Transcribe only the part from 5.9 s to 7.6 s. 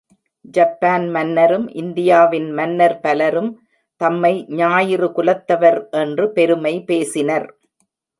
என்று பெருமை பேசினர்.